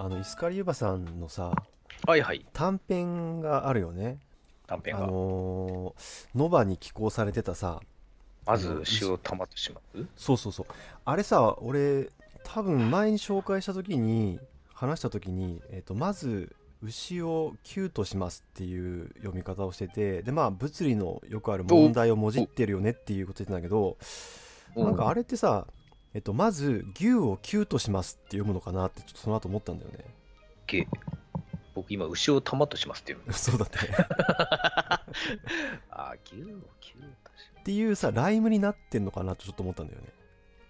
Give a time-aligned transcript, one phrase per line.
[0.00, 1.52] あの、イスカリユバさんのさ、
[2.06, 2.46] はいはい。
[2.52, 4.20] 短編があるよね。
[4.68, 5.00] あ短編が。
[5.08, 7.80] のーノバに寄稿されてたさ、
[8.46, 10.06] まず、塩玉とします？
[10.16, 10.66] そうそうそう。
[11.04, 12.10] あれさ、俺、
[12.44, 14.38] 多分前に紹介した時に、
[14.72, 23.98] 話した時に、えっと、まず、牛を9としますっていう読み方をしてて、で、まあ、物理のよくある問題をもじってるよねっていうこと言ってたんだけど、
[24.76, 25.66] なんかあれってさ、
[26.14, 30.04] えっと、まず、牛を9としますって読むのかなって、ちょっとその後思ったんだよね。
[30.66, 30.86] け
[31.74, 33.18] 僕今、牛を玉としますっていう。
[33.32, 33.70] そうだね。
[35.90, 36.46] あ、牛を
[36.80, 36.98] 牛と
[37.36, 40.08] しっていうさ、ライムになってんのかなとちょっと思ったんだよね。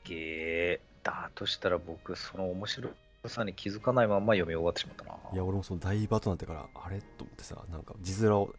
[0.05, 2.91] けだとしたら僕、その面白
[3.27, 5.15] さに気づかないまま読み終わってしまったな。
[5.33, 7.01] いや、俺もその大バトになってから、あれ？
[7.01, 8.53] と思ってさ、なんか字面を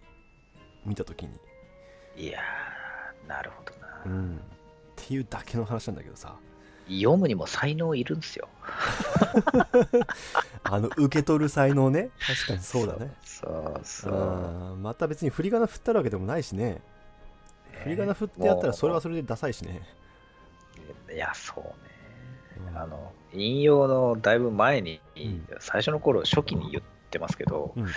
[0.85, 1.37] 見た時に、
[2.15, 4.03] いやー、なるほどな。
[4.05, 4.37] うん。
[4.37, 4.39] っ
[4.95, 6.37] ていうだけの話なんだけどさ、
[6.89, 8.48] 読むにも才能いるんですよ。
[10.63, 12.09] あの、受け取る才能ね。
[12.20, 13.13] 確かにそうだね。
[13.23, 14.13] そうそう。
[14.13, 16.82] うんまた別に振り仮名振ったるわけでもないしね。
[17.84, 19.82] 振り仮名振ってやったらそれはそれでダサいしね。
[21.13, 21.73] いや、そうね。
[22.71, 27.87] うんあの、引用のだいぶ前に、うん最初の頃、初期に言ってますけど、うん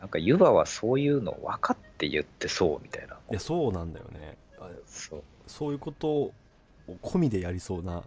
[0.00, 3.16] なんか湯葉はそういうの分かって言ってそうみたいな。
[3.30, 4.38] いや、そうなんだよね。
[4.58, 6.32] あそうそういうことを
[7.02, 8.02] 込みでやりそうな。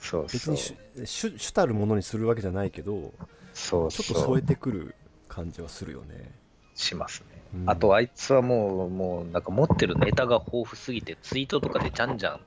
[0.00, 3.12] そうそう別に主主主たるものにするわけじゃないけど、
[3.54, 4.94] そうちょっとそう添えてくる
[5.28, 6.32] 感じはするよね。
[6.74, 7.42] しますね。
[7.54, 12.40] うんあと、あいつはもう、もうなんか持ってるネタが豊富すぎて、ツイートとかでじゃんじゃん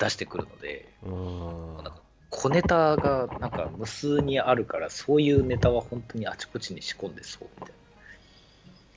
[0.00, 1.76] 出してくるので、うん。
[1.76, 7.74] なんか小ネタがなんか無数にあるから、そういうネタは本当にあちこちに仕込んでそうみたい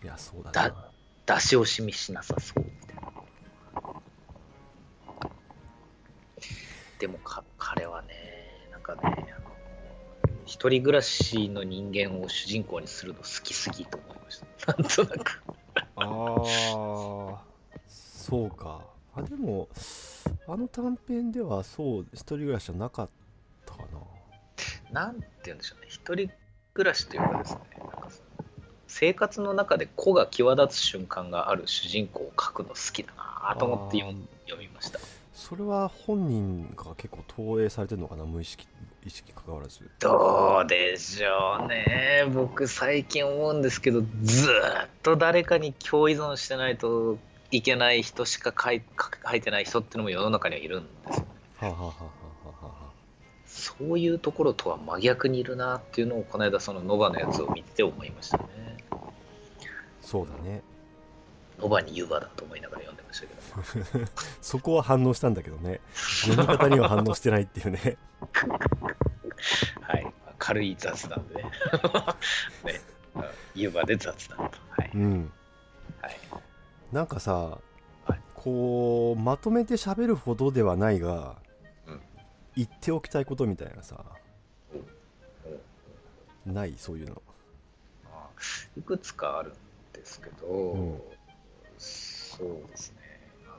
[0.03, 0.51] いや、そうだ。
[0.51, 0.91] な。
[1.35, 2.90] 出し惜しみしなさそうみたい
[7.01, 8.09] でもか彼はね、
[8.71, 9.25] なんかね、
[10.45, 14.73] 一人暮らしの人間を主人公にするの好きすぎと思いました。
[14.77, 15.41] なんとなく。
[15.95, 17.43] ああ、
[17.87, 18.85] そうか。
[19.15, 19.67] あ、でも、
[20.47, 23.09] あの短編ではそう、一人暮らしじゃなかっ
[23.65, 23.81] たか
[24.91, 25.05] な。
[25.07, 26.29] なんて言うんでしょうね、一人
[26.75, 28.09] 暮らしというかですね、なんか
[28.85, 34.15] 生活の中で子が際立つ瞬間がある主人公を描くの好きだなと思って読
[34.59, 34.99] みました。
[35.41, 38.67] それは本人が結構投影されてるのかな、無意識、
[39.03, 39.89] 意識関わらず。
[39.99, 47.17] どうでしょうね、僕、最近思うんですけど、ずーっと誰かに共依存してないと
[47.49, 48.83] いけない人しか書い
[49.27, 51.25] 書いてない人っていうのも世の中にはいるんですよ。
[51.57, 51.93] はあ、はあはあは
[52.45, 52.91] あはあはあ、
[53.47, 58.43] そういうところとは真逆にいるなっていうのを、この間、そのノバのやつを見てて思いましたね。
[60.01, 60.61] そうだね。
[61.61, 64.07] ノバに湯葉だと思いながら読んでましたけど。
[64.41, 65.79] そこは反応したんだけどね。
[66.25, 67.97] 読み方には反応してないっていうね。
[69.81, 70.13] はい。
[70.39, 71.43] 軽い雑談で ね。
[71.43, 72.81] ね。
[73.15, 73.23] うん
[73.53, 74.57] 湯葉で雑談と。
[74.69, 74.91] はい。
[74.95, 75.31] うん。
[76.01, 76.17] はい。
[76.91, 77.59] なんかさ
[78.05, 81.35] はい、こう、まとめて喋るほどではないが、
[81.85, 82.01] うん
[82.55, 84.03] 言っておきたいことみたいなさ、
[86.45, 86.73] うんない？
[86.77, 87.21] そういうの。
[88.11, 88.27] あ
[88.77, 89.53] いくつかあるん
[89.93, 91.01] ですけど、ん
[91.81, 92.97] そうですね。
[93.45, 93.57] あ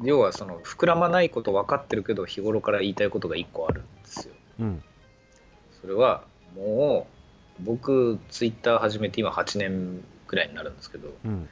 [0.00, 4.34] の要はその膨らまないこと分かってるけど日頃から言いたいことが1個あるんですよ。
[4.60, 4.82] うん。
[5.80, 6.24] それは
[6.54, 7.06] も
[7.60, 11.48] う僕ツイッター始めて今8年くらいになるんですけどうん。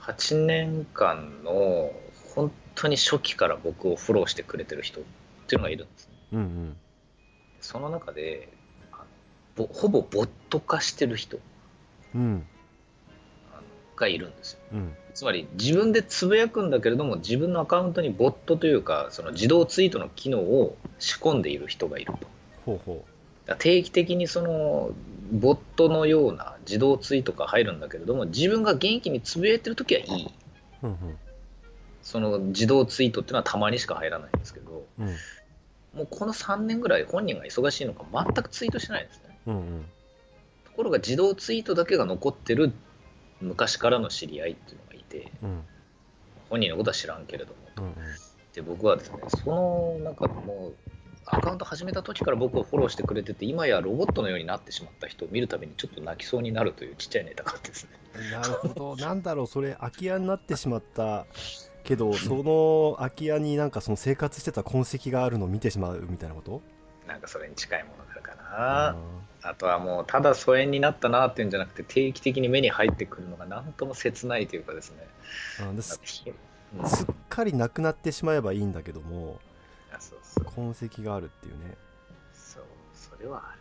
[0.00, 1.92] 8年間の
[2.34, 5.04] 本当に初期から僕をフォローしてくれてる人っ
[5.46, 6.14] ていうのがいるんですね。
[6.32, 6.76] うんうん。
[7.60, 8.48] その中で
[9.56, 11.38] ほぼボット化してる人
[12.14, 12.46] うん。
[13.98, 14.60] あのがいるんですよ。
[14.72, 14.96] うん。
[15.14, 22.26] つまり自分でつぶやくんだけれども自分のアカウントにボットというかその自動ツイートの機能を仕込んでいる人がいると。
[22.64, 23.04] ほうほ
[23.46, 24.90] だから定期的にその
[25.32, 30.26] ボットのような自動ツイートが入るんだけれども自分が元気につぶやいてる時はいい
[30.82, 30.86] う。
[30.86, 31.18] うん
[32.02, 35.08] その自動ツイートっていうのはたまにしか入らないんですけどうん。
[35.08, 35.14] うん。
[35.94, 39.84] もうこの3年ぐらい本人が忙しいのか全くツイートしてないんですねうんうん。
[40.64, 42.72] ところが自動ツイートだけが残ってる
[43.40, 45.62] 昔からの知り合いっていうのがいてうん。
[46.50, 47.94] 本人のことは知らんけれどもうんうん。
[48.54, 50.74] で僕はですねそのなんかもう
[51.26, 57.90] アカウント始めた時から僕をフォローしてくれてて今やロボットのようになってしまった人を見るたびにちょっと泣きそうになるというちっちゃいネタがあってですね
[58.32, 58.96] なるほど。
[58.96, 61.26] なんだろう、それ、空き家になってしまった
[61.84, 66.62] けど、その空き家になんかその生活してた痕跡があるのを見てしまうみたいなこと？
[67.06, 68.96] なんかそれに近いものがあるかあ
[69.37, 75.06] なあとはもうただ疎遠になったなっていうんじゃなくて定期的に目に入ってくるのが何とも切ないというかですね。
[75.80, 76.24] す
[76.76, 76.88] うん。
[76.88, 79.38] すっかりなくなってしまえばいいんだけども、
[79.92, 80.44] あそうそう。
[80.44, 81.76] 痕跡があるっていうね。
[82.32, 82.64] そう
[82.94, 83.60] それはある。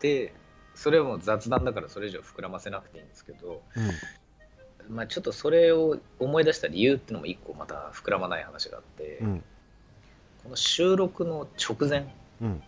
[0.00, 0.34] で
[0.74, 4.94] それはもう雑談だからそれ以上膨らませなくていいんですけど、うん。
[4.94, 9.44] まあ、ちょっとそれを思い出した理由っていうのも一個また膨らまない話があって、うん。
[10.42, 12.06] この収録の直前
[12.42, 12.62] うん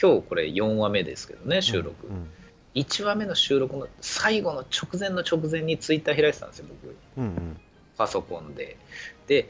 [0.00, 2.28] 今日これ4話目ですけどね収録、うん。
[2.74, 6.96] 1話目の収録の最後の直前の直前にツイッター開いてたんですよ僕。
[7.18, 7.60] うんうん。
[7.96, 8.76] パソコンで。
[9.26, 9.48] で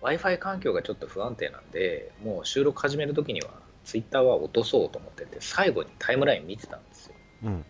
[0.00, 3.50] w i f i 環境がちょっと不安定なんでもう収録始める時には
[3.84, 7.14] ツイッターは落とそうと思ってて最後にタイムライン見てたんですよ。
[7.44, 7.64] うん。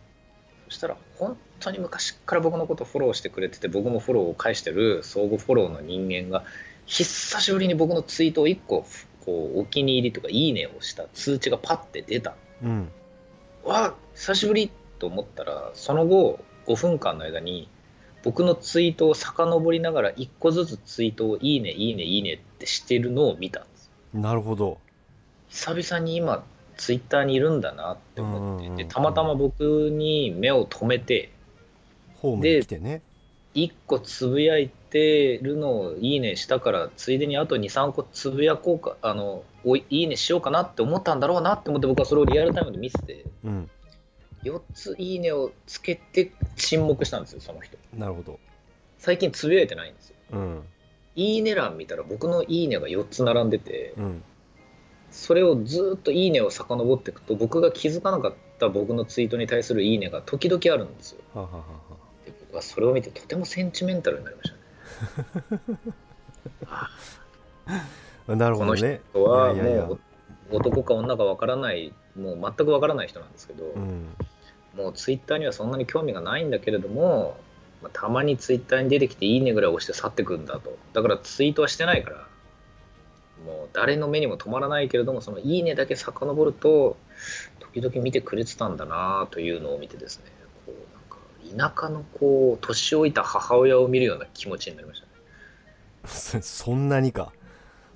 [0.69, 6.45] そしたら本当に昔から僕のことフォローしてくれてて僕もフォローを返してる相互フォローの人間が
[6.87, 8.85] 久しぶりに僕のツイートを1個
[9.27, 12.35] こうお気に入りとかいいねをした通知がパッて出た。
[12.63, 12.89] うん。
[13.65, 17.69] わあ久しぶりと思ったらその後5分間の間に
[18.23, 24.79] 僕のツイートを遡りながら1個ずつツイートをいいねいいねいいねってしてるのを見たんですなるほど。
[25.49, 26.45] 久々に今
[26.77, 31.31] ツイッターにいるんだなって思ってうんうんうんいてたまたま僕に目を留めて
[32.17, 33.03] ホームに来てね。
[33.55, 34.86] 1個つぶやいて
[35.43, 43.71] るのをいいねしたからついでにあと23個つぶやこうかあのおいいいねしようかなって思ったんだろうなって思って僕はそれをリアルタイムで見せてうん
[44.47, 47.77] 4ついいねをつけて沈黙したんですよその人。
[47.97, 48.39] なるほど。
[48.99, 50.17] 最近つぶやいてないんですよ。
[50.33, 50.63] うん。
[51.17, 54.23] いいね欄見たら僕のいいねが4つ並んでてうん。
[55.11, 61.21] それをずっといいねを遡っていくと僕が気づかなかった僕のツイートに対するいいねが時々あるんですよ。
[61.35, 61.99] はあはあはあは。
[62.25, 64.63] で僕はそれを見てとてもセンチメンタルになりましたね。
[64.63, 64.66] あ
[68.37, 69.85] なるこの人ほどねはいやいやいや。
[69.87, 69.99] もう
[70.51, 74.15] 男か女かわからないもう全くわからない人なんですけど、うん。
[74.77, 77.37] もうツイッターにはそんなに興味がないんだけれども、
[77.83, 80.77] まあたまにツイッターに出てきていいねぐらい押して去ってくんだと。
[80.93, 82.27] だからツイートはしてないから
[83.45, 86.97] もう誰の目にも止まらないけれどもそのいいねだけ遡ると
[87.61, 90.25] 時々見てくれてたんだなというのを見てですね
[91.57, 95.13] 田舎のこう年老いた母親を見るような気持ちになりましたね。
[96.07, 97.33] そ そんなにか。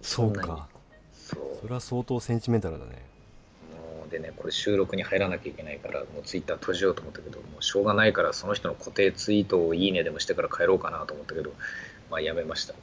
[0.02, 0.68] そうか。
[1.12, 1.58] そう。
[1.62, 3.04] それは相当センチメンタルだね。
[4.00, 11.52] もうでねこれ収録に入らなきゃいけないからもうツイッター閉じようと思ったけどもうしょうがないからその人の固定ツイートをいいねでもしてから帰ろうかなと思ったけど
[12.10, 12.78] まあやめましたね。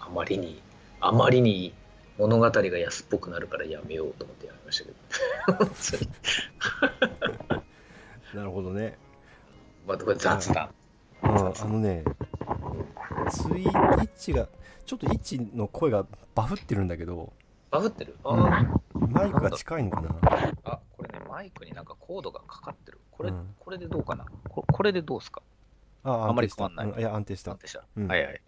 [0.00, 0.60] あまりに
[1.00, 1.72] あまりに
[2.18, 6.10] 物語が安っぽくなるからやめようと思ってやめましたけ
[7.54, 7.60] ど。
[8.34, 8.96] なるほどね
[9.96, 10.70] 雑談。
[11.22, 11.30] うん。
[11.30, 12.04] あのね
[13.30, 14.48] ツイイッチが
[14.86, 17.32] ちょっとイッチの声がバフってるんだけど
[17.70, 18.16] バフってる？
[18.24, 20.10] あ、マイクが近いのかな？
[20.64, 22.98] あこれねマイクになんかコードがかかってる。
[23.10, 23.54] これ、うん。
[23.58, 24.24] これでどうかな？
[24.48, 25.42] ここれでどうすか？
[26.02, 26.96] ああんまり安定した変わんない。
[26.96, 27.00] うん。
[27.00, 27.50] いや安定した。
[27.50, 28.08] なんてした、うん。
[28.08, 28.40] はいはい。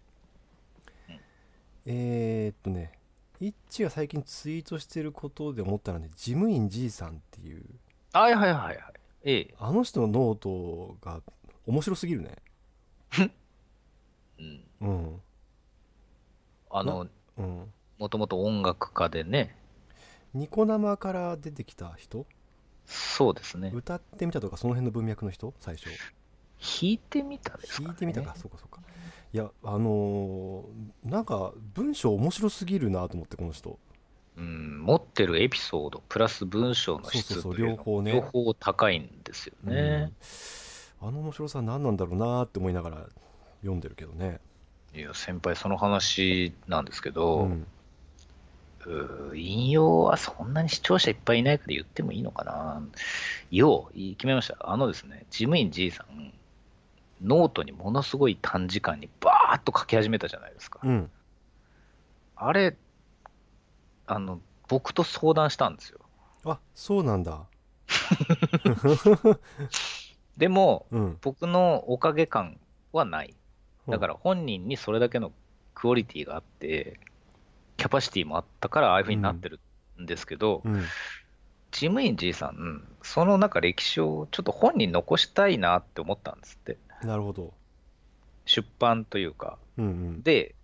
[1.85, 2.91] えー、っとね
[3.39, 7.63] イッチが最近ツイートしてることで思ったのはね事務員 G さんっていう。
[8.13, 8.77] はいはいはいはい
[9.23, 9.55] ええ。
[9.57, 11.21] あの人のノートが
[11.65, 12.35] 面白すぎるね。
[14.39, 14.63] うん。
[14.81, 15.21] うん。
[16.69, 17.73] あのうん。
[17.99, 19.55] もともと音楽家でね。
[20.33, 22.25] ニコ生から出てきた人？
[22.85, 23.71] そうですね。
[23.73, 25.53] 歌ってみたとかその辺の文脈の人？
[25.59, 25.85] 最初。
[25.85, 28.35] 弾いてみたですか、ね、聞いてみたか。
[28.35, 28.81] そうかそうか。
[29.33, 33.79] いやあのーなんか文章面白すぎるなと思ってこの人
[34.37, 38.13] うん持ってるエピソードプラス文章の質と両方ね。
[38.13, 40.11] 両方高いんですよね、
[41.01, 42.97] うん、あの面白さ何なんだろうなって思いながら
[43.61, 44.39] 読んでるけどね。
[44.95, 47.67] いや先輩その話なんですけど、うん。
[49.33, 52.83] 引用はそんなに視聴者いっぱいいないから言ってもいいのかな。
[53.49, 54.57] よう決めました。
[54.59, 56.33] あのですね事務員 G さん
[57.21, 61.09] ノートにものすごい短時間にバーッと書き始めたじゃないですか、うん。
[62.35, 62.75] あれ
[64.07, 65.99] あの僕と相談したんですよ。
[66.45, 67.45] あそうなんだ。
[70.37, 71.17] でもうん。
[71.21, 72.59] 僕のおかげ感
[72.91, 73.33] はない。
[73.87, 75.31] だから本人にそれだけの
[75.75, 76.99] クオリティがあって
[77.77, 79.59] キャパシティもあったからああいう風になってる
[80.01, 80.81] んですけど、うん。
[81.71, 86.77] 事務員 G さん、そのなんか歴史をちょっと本に残したいなって思ったんですって。
[87.03, 87.51] なるほど。
[88.45, 89.57] 出版というか。
[89.77, 90.21] うんうん。
[90.21, 90.55] で、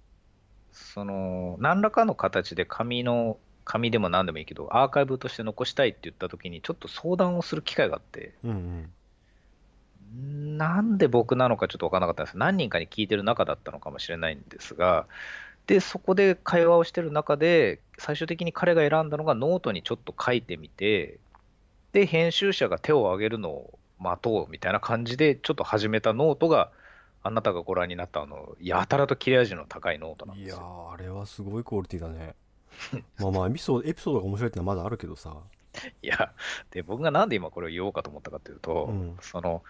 [0.71, 8.53] その、何らかの形で紙の、紙でも何でもいいけど、アーカイブとして残したいって言った時に、ちょっと相談をする機会があって、うんう
[10.17, 10.57] ん。
[10.57, 12.37] なんで僕なのかちょっと分からなかったんです。
[12.37, 15.05] 何人かに聞いてる中だったのかもしれないんですが、
[15.67, 21.19] で、そこで会話をしてる中で、最終的に彼が選んだのがノートにちょっと書いてみて、
[21.91, 26.71] で、編集者が手を挙げるのを待とうみたいな感じで、ちょっと始めたノートが、
[27.21, 30.87] あなたがご覧になったあの、やたらと切れ味の高いノートなんですいやよ。
[30.91, 32.35] ーあれはすごいクオリティだね
[33.19, 35.35] まあまあエピソードエピソードが面白いってのはまだあるけどさ
[36.01, 36.31] いや、
[36.71, 39.63] で、僕がなんで今これを言おうかと思ったかというと、うんその、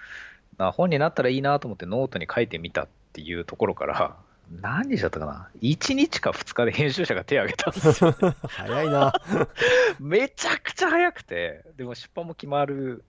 [0.58, 4.16] な本になったらいいなと思ってノートに書いてみたっていうところから、
[4.62, 8.16] 何日だったかな ?1 日か2日で編集者が手を挙げたんですよ。
[8.48, 9.14] 早いな
[10.00, 13.04] めちゃくちゃ早くて、でも出版も決まる、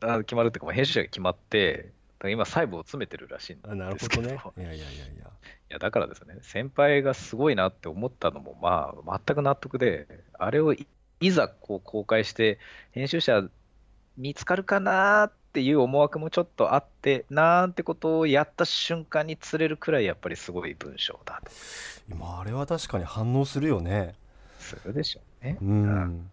[0.00, 1.92] あ決まるっていうか、まあ編集者が決まって、
[2.28, 4.74] ら今細部を詰めてるらしいんあなるですけど、ほどね。
[4.74, 5.04] いいやいやいや。
[5.06, 5.30] いや
[5.72, 10.06] やだからですね、先輩がすごいなって思ったのも、まあ、全く納得で、
[10.38, 10.86] あれをい
[11.20, 12.58] いざこう公開して、
[12.92, 13.48] 編集者
[14.16, 21.40] 見つかるかなっていう思惑もちょっとあって、なんてことをやった瞬間に釣れるくらい、やっぱりすごい文章だ。
[21.44, 21.50] と。
[22.10, 24.14] 今あれは確かに反応するよね。
[24.58, 25.58] するでしょうね。
[25.60, 26.30] うん。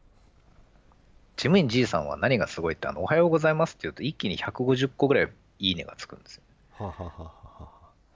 [1.38, 6.44] 事務員 G さんは何がすごいって、あのおはようございますって言うと、一気に150個ぐらいいいねがつくんですよ。
[6.78, 7.24] はははは
[7.60, 7.70] は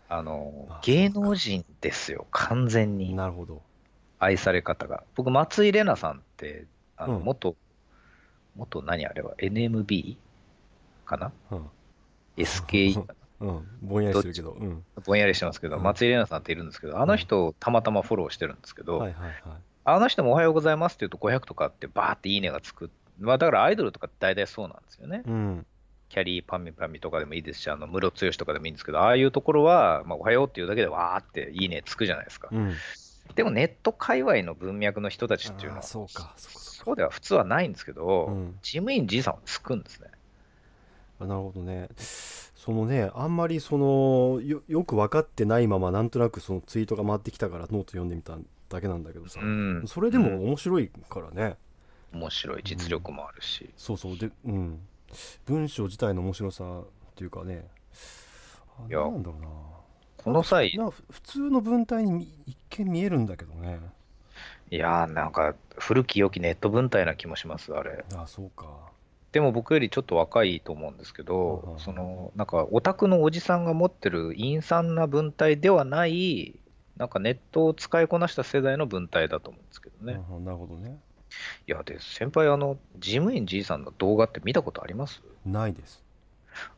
[0.10, 3.14] あのあ芸能人ですよ、完全に。
[3.14, 3.62] なるほど。
[4.20, 5.04] 愛され方が。
[5.16, 6.66] 僕、松井玲奈さんって、
[6.98, 7.24] あのうん。
[7.24, 7.56] 元、
[8.56, 10.18] 元何あれは、NMB
[11.06, 11.32] かな？
[11.52, 11.70] うん
[12.38, 13.68] ?SKE かなうん。
[13.82, 14.52] ぼんやりしてるけど。
[14.52, 14.84] うん。
[15.06, 15.84] ぼんやりしてますけど、うん。
[15.84, 19.34] 松井玲奈さんっているんですけど、あの人、たまたまフォローしてるんですけど、はいはいはい。
[19.86, 22.90] あの人もおはようございますって言うと500とかあって、バーっていいねがつく。
[23.20, 25.24] まあ、だからアイドルとか大体そうなんですよね。
[25.26, 25.66] うん
[26.14, 32.50] きゃりーぱみゅぱみゅとかでもいいですし、あの、ムロツヨシとかでもいいんですけど、ああいうところは、まあ、おはようっていうだけでわーっていいねつくじゃないですか。
[32.52, 32.76] うん。
[33.34, 36.50] でもネット界隈の文脈の人たちっていうのは、そうかそうかそ
[36.82, 38.60] うそうでは普通はないんですけど、うん。
[38.62, 40.10] 事務員 G さんはつくんですね。
[41.20, 41.90] あなるほどね。
[41.98, 48.38] そのねあんまりそのよよく分かってないままなんとなくそのツイートが回ってきたからノート読んでみた
[48.70, 49.84] だけなんだけどさ、うん。
[49.88, 51.58] それでもうん面白いからね、
[52.14, 53.72] 面白い、実力もあるし。
[53.78, 54.18] そうそう。
[54.18, 54.80] でうん
[55.46, 57.68] 文章自体の面白さっていうかね
[58.80, 59.00] あいや。
[59.02, 59.48] なんだろうな。
[60.18, 60.72] この際、
[61.10, 63.80] 普通の文体にみ一見見えるんだけどね。
[64.72, 68.06] いやーなんか古き良きネット文体な気もします、あれ。
[68.16, 68.66] あそうか。
[69.34, 71.80] でも僕よりちょっと若いと思うんですけうんどう、ん。
[71.80, 76.56] そのなんかオタクのおじさんが持ってる陰惨な文体ではない、
[76.98, 80.22] なんかネットを使いこなした世代の文体だと思うんですけどね。
[80.32, 81.00] うんなるほどね
[81.68, 85.22] いや、で、先輩、あの、事務員 G さんの動画って見たことあります？
[85.46, 86.04] ないです。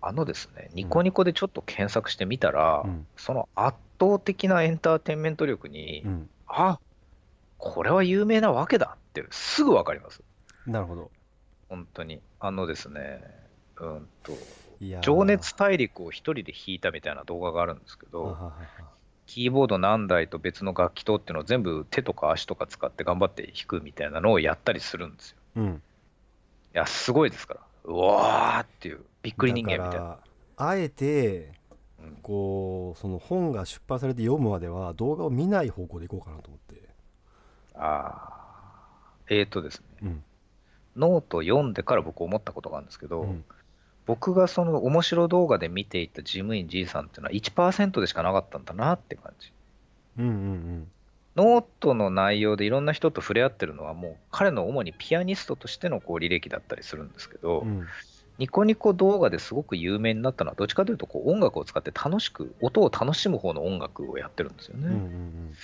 [0.01, 3.07] あのですね、ニコニコでちょっと検索してみたら、うん。
[3.17, 6.29] その圧倒的なエンターテインメント力に、うん。
[6.47, 6.79] あ
[7.57, 10.21] これは有名なわけだってすぐわかります。
[10.65, 11.11] なるほど。
[11.67, 12.21] 本当に。
[12.39, 13.23] あのですね、
[13.77, 14.33] うんと、
[15.01, 18.51] 情熱大陸を一人で弾いたみたいな動画があるんですけど、
[19.27, 25.37] キーボード何台と別の楽器とっていうのを全部手とか足とか使って頑張って弾くみたいなのをやったりするんですよ。
[25.57, 25.81] うん
[26.73, 27.61] いや、すごいですから。
[27.85, 30.17] うわーっていう、びっくり人間みたいな。
[30.57, 31.53] あえて
[31.99, 36.81] うんこうその本が出版されて読むまでは動画を見ない方向でいこうかなと思って
[37.73, 40.23] あーえーとですね、うん
[40.95, 43.43] ノート読んでから僕思ったことがあるんですけど、うん
[44.05, 49.51] 僕がその面白動画で見ていた事務員 G さんっていうのは1%でしかなかったんだなって感じ。
[50.19, 50.87] うんうん
[51.35, 57.87] ノートの内容でいろんな人と触れ合ってるのはもう彼の主にピアニストとしてのこう履歴だったりするんですけど、うんうん
[58.37, 64.87] ニコニコ動画ですごく有名になったのはどっちかというとこう音楽を使って楽しく音を楽しむ方の音楽をやってるんですよね。
[64.87, 65.55] うんうん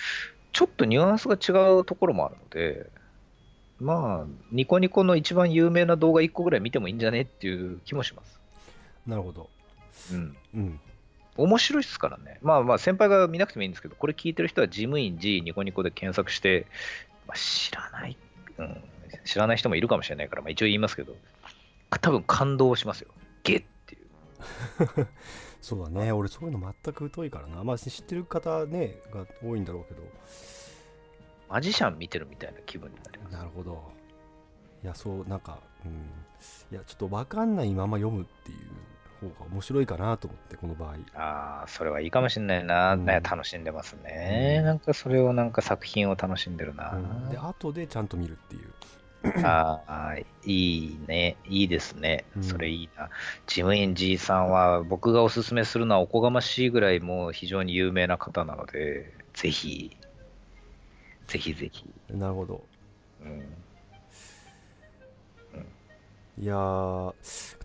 [0.52, 2.90] ちょっとニュアンスが違うところもあるので、
[3.82, 8.40] まあ、ニコニコの一番有名な動画1個ぐらい見てもいいんじゃねっていう気もします。
[9.06, 9.50] なるほど
[10.12, 10.36] うん。
[10.54, 10.80] うん
[11.34, 12.38] 面白いですからね。
[12.42, 16.66] まあまあ、先輩が見なくてもいいんですけど、これ聞いてる人は事務員 G ニコニコで検索して、
[17.26, 18.18] まあ、知らない、
[18.58, 18.82] うん、
[19.24, 21.16] 知らない人もいるかもしれないから、まあ、一応言いますけど、
[22.02, 23.08] 多分感動しますよ。
[23.44, 25.08] ゲっていう。
[25.62, 30.02] そうだね俺そういうの全く疎いからなまあ知ってる方ねが多いんだろうけど
[31.52, 33.32] マジシャン見てるみたいな気分になります。
[33.34, 33.82] なるほど
[34.82, 35.92] いやそうなんかうん
[36.72, 44.56] いやちょっと分かんないまま読むっていう方が面白いかなと思ってこの場合ああ、それはいいかもしれないな、うんね楽しんでますね。
[44.60, 46.92] うんなんかそれをなんか作品を楽しんでるな。
[46.92, 48.72] うんで後でちゃんと見るっていう
[49.44, 51.36] ああ、いいね。
[51.46, 52.40] いいですねう。
[52.40, 53.08] んそれいいな。
[53.46, 59.96] 事務員 G さんは、僕がおすすめするのはおこがましいぐらいもう非常に有名な方なので、ぜひ、
[61.26, 61.84] ぜひぜひ。
[62.10, 62.64] なるほど。
[63.22, 63.38] うん、
[66.42, 67.14] いやー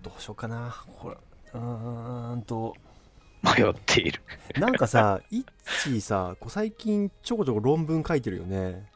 [0.02, 0.84] どうしようかな。
[0.98, 1.18] これ
[1.54, 2.76] うーんと。
[3.44, 4.22] 迷っている。
[4.60, 5.44] なんかさいっ
[5.84, 8.88] ちーさこう最近ちょこちょこ論文書いてるよね。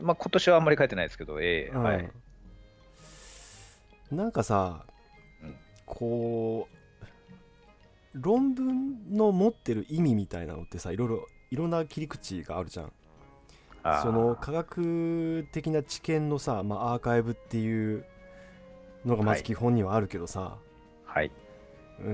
[0.00, 1.96] まあ今年はあんまり書いてないですけど、ええはい。
[1.98, 2.12] うん
[4.10, 4.84] なんかさ、
[5.42, 5.56] うん。
[5.86, 6.76] こう
[8.12, 12.92] 論文の持ってる意味みたいなのってさいろいろいろんな切り口があるじゃん
[14.02, 18.04] その科学的な知見のさ、まあ、アーカイブっていう
[19.04, 20.56] のがまず基本にはあるけどさ、
[21.04, 21.30] はい、
[22.00, 22.08] うー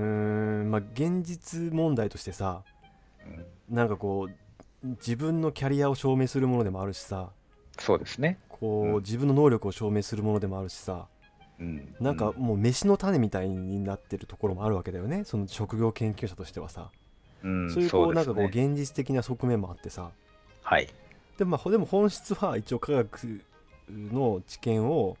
[0.63, 2.63] んまあ現実問題としてさ
[3.69, 3.75] うん。
[3.75, 7.29] なんかこう自分のキャリアを証明するものでもあるしさ。
[7.77, 8.39] そうですね。
[8.47, 8.95] こう、うん。
[8.97, 11.07] 自分の能力を証明するものでもあるしさ。
[11.59, 15.25] うん、なんかもう飯の種みたいになってるところもあるわけだよね。
[15.25, 16.89] その職業研究者としてはさ、
[17.43, 18.33] うん、そういうこうですね。
[18.33, 20.11] なんかこう現実的な側面もあってさ。
[20.61, 20.87] はい、
[21.39, 23.41] でも,、まあ、でも本質は一応科学
[23.89, 25.17] の知見を、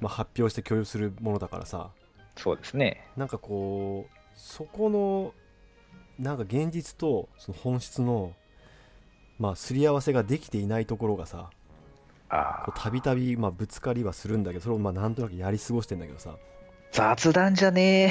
[0.00, 1.90] まあ、発表して共有するものだからさ。
[2.36, 3.08] そうですね。
[3.16, 5.34] なんかこうそこの
[6.16, 8.34] なんか現実とその本質の
[9.40, 11.50] まあすり合わせができていないところがさ
[12.76, 16.36] たびたびまあぶつかりはするんだけどそれをまあなんとなくやり過ごしてんだけどさ
[16.90, 18.10] 雑談じゃね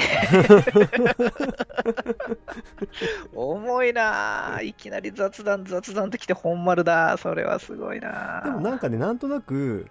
[3.34, 4.62] 重いなあ。
[4.62, 7.16] いきなり雑談、雑談ってきて本丸だ。
[7.18, 8.44] それはすごいなあ。
[8.44, 9.86] でもなんかねなんとなく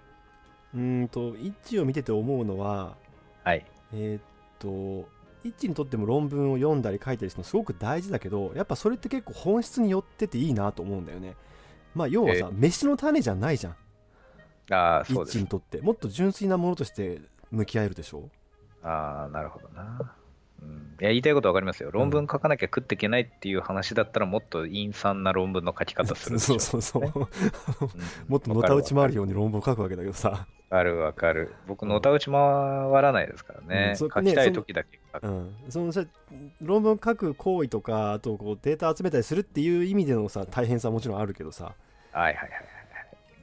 [0.74, 2.96] うーんと一致を見てて思うのは
[3.44, 4.22] はい、えーっ
[4.58, 5.08] と
[5.44, 11.36] 一致にとっても論文を読んだり書いたりするのすごく大事だけどやっぱそれって結構本質によってていいなと思うんだよね。
[11.94, 13.76] まあ要はさえ飯の種じゃないじゃん。
[14.70, 15.38] ああ、一そうです。
[15.38, 15.46] 致に。
[15.46, 15.80] とって。
[15.80, 18.28] もっと純粋なものとして向き合えるでしょ
[18.82, 20.14] ああ、なるほどな。
[20.60, 21.90] うん、いや言いたいことわかりますよ。
[21.92, 27.28] 論文書かなきゃ食っていけないっていう話だったら、もっと陰惨な論文の書き方するでしょそうそうそう、
[28.28, 29.18] もっとのたうち回るよ。
[29.18, 31.54] ように論文を書くわけだけどさ、わかるわかる。
[31.66, 33.88] 僕、のたうち回らないですからね。
[33.90, 35.26] うんそ書きたい時だけ書く。
[35.26, 36.04] うん、そのさ
[36.60, 41.72] 論文書く行為とかあとこうデータ集めたりするっていう意味でのさ大変さはもちろんあるけどさ
[42.12, 42.52] はいはいはいはい。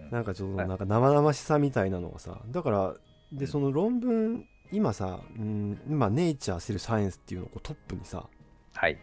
[0.01, 3.00] うんなんかちょっとはいなんか生々しさみたいなのはさだからう
[3.34, 8.25] んでその論文今さ、うん、今ネイチャー・セル・サイエンスっていうのをこうトップにさ
[8.74, 8.98] はい。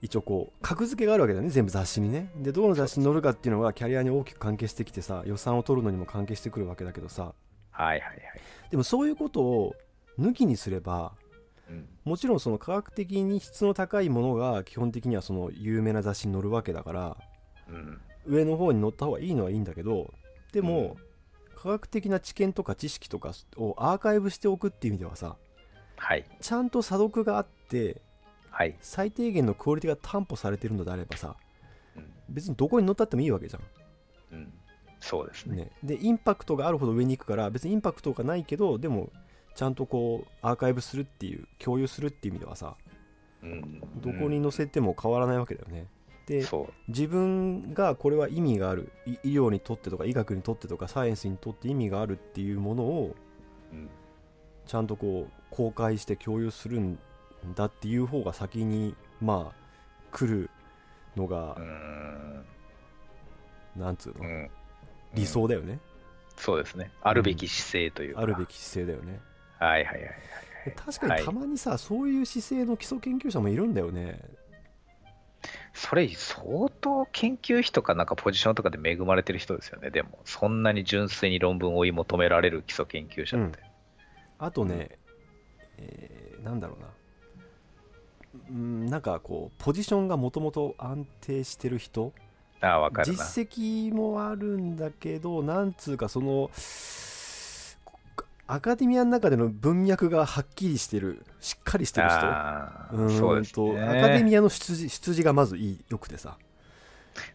[0.00, 2.30] 一応こう格付けがあるわけだよね全部雑誌にね。
[2.36, 7.34] でどの雑誌に載るかっていうのがキャリアに大きく関係してきてさ予算を取るのにも関係してくるわけだけどさ。
[7.70, 8.20] はいはいはい。
[8.70, 9.76] でもそういうことを
[10.18, 11.12] 抜きにすれば
[11.70, 11.88] うん。
[12.04, 17.16] もちろんその科学的に質の高いものが基本的にはその有名な雑誌に載るわけだから
[17.68, 18.00] うん。
[18.26, 20.12] 上の方に載った方がいいのはいいんだけど
[20.52, 20.96] でも、
[21.62, 25.36] 科学的な知見とか知識とかをアーカイブしておくっていう意味ではさ
[25.96, 26.24] はい。
[26.40, 28.02] ちゃんと査読があって
[28.50, 28.74] はい。
[28.80, 31.36] 最低限のクオリティが担保されてるのであればさ
[31.96, 33.60] うん別にどこに載ったってもいいわけじゃ
[34.32, 34.52] うん
[34.98, 35.64] そうですん、ね。
[35.64, 39.12] ね、でインパクトがあるほど上に行くから別にインパクトがないけどでも
[39.54, 42.74] ちゃんとこうアーカイブするっていう共有するっていう意味ではさ
[43.40, 45.86] うんどこに載せても変わらないわけだよね
[46.26, 46.44] で。
[46.88, 48.92] 自分がこれは意味がある。
[49.06, 53.14] い医療にとってとか医学にとってとかサイエンスにとって意味があるっていうものを
[53.72, 53.88] うん。
[54.66, 56.98] ちゃんとこう公開して共有するん
[57.56, 59.54] だっていう方が先にまあ
[60.12, 60.50] 来る
[61.16, 62.44] のがう、ん
[63.76, 64.50] なんつうの、うん。
[65.14, 65.78] 理想だよね、
[66.36, 66.90] そうですね。
[67.02, 68.20] あるべき姿勢というか。
[68.20, 69.20] あるべき姿勢だよね。
[69.58, 70.12] はいはいはいはい。
[70.64, 71.20] で確かはい。
[71.20, 74.20] にたまにさ、そういう姿勢の基礎研究者もいるんだよね
[75.74, 79.90] それ、相当研究費とかなんかポジションとかで恵まれてる人ですよね。
[79.90, 83.58] でも、そんなに純粋に論文を追い求められる基礎研究者って。
[84.38, 84.98] あとね、
[85.78, 86.88] えーなんだろうな
[88.50, 92.12] うんなんかこうポジションがもともと安定してる人
[92.60, 93.18] ああ、わかるな。
[93.18, 96.50] 実績もあるんだけどなんつうかその
[98.46, 102.26] アカデミアの中での文脈がはっきりしてるしっかりしてる人？
[102.26, 103.82] うーんとそうですね。
[103.82, 106.36] アカデミアの出自出自がまずいいよくてさ。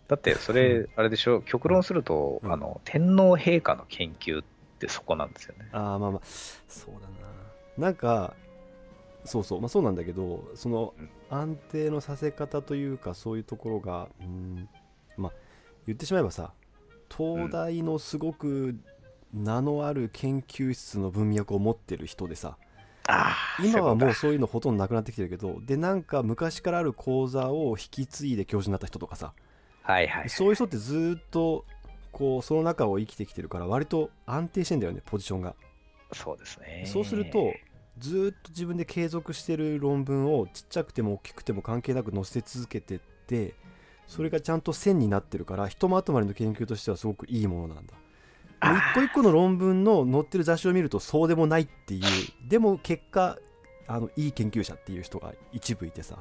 [0.07, 2.51] だって、それ、あれでしょ、極論すると、うん。
[2.51, 4.43] あの、天皇陛下の研究っ
[4.79, 5.69] てそこなんですよね。
[5.71, 6.21] ああまあまあ
[6.67, 7.07] そうだな。
[7.77, 8.33] なんか
[9.23, 9.61] そうそう。
[9.61, 11.09] まあそうなんだけどそのうん。
[11.29, 14.69] 安定のさせ方というかそういうところがうん
[15.17, 15.33] まあ
[15.85, 16.53] 言ってしまえばさ
[17.15, 18.75] 東大のすごく
[19.33, 22.57] 名のある研究室の文脈を持ってる人でさ。
[23.63, 29.33] 今はもそううそういうのほとんどなくなってきてるけどでなんか昔からある講座を引き継いで教授になった人とかさ。
[29.81, 30.29] はいはいはい。
[30.29, 31.63] そういう人ってずーっと
[32.11, 35.55] こうその中を生きてきてるから割と安定してんだよねポジションが。
[36.11, 36.83] そうですね。
[36.85, 37.53] そうすると
[37.97, 43.55] ずーっと自分で継続してる論文をちっちゃくても大きくても関係なく載せ続けてって
[44.07, 47.93] それがちゃんと線になってるからひとまとまりの研究としてはすごくいいものなんだ
[48.61, 52.03] 一個一個の論文の載ってる雑誌を見るとそうでもないっていう。
[52.47, 53.37] でも結果
[53.87, 56.17] あのいい研究者っていう人が一部いてさ、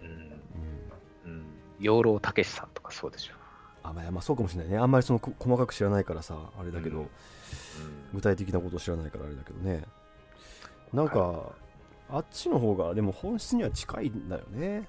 [0.00, 0.08] うん。
[0.08, 1.32] うん。
[1.32, 1.44] うん。
[1.78, 3.34] 養老孟司さんとかそうでしょ。
[3.82, 4.78] あまあ、まあそうかもしれないね。
[4.78, 7.08] あんまりそのこ細かく知らないからさあれだけど、うん。
[8.14, 9.84] 具体的なことを知らないからあれだけどね。
[10.92, 11.52] なんか、
[12.10, 14.86] あっちの方がでも本質には近いんだよね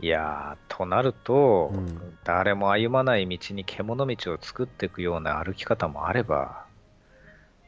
[0.00, 6.64] いやー、となると、うん誰も歩まない道に獣道を作っていくような歩き方もあれば、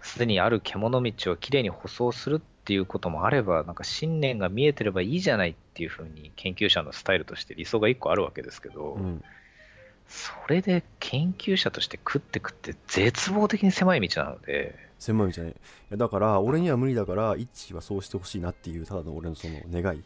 [0.01, 9.23] すでにある獣道をきれいに舗装するっていうこともあれば、なんか信念が見えてればいいじゃないっていうふうに研究者のスタイルとして理想が一個あるわけですけど、うん。
[10.09, 15.55] それで研究者として食って食って絶望的に狭い道なので、狭い道じゃない。
[15.93, 20.03] だから俺には無理だから一致はそうしてほしいなっていうただの俺のその願い